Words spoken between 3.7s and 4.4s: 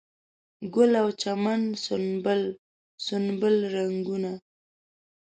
رنګونه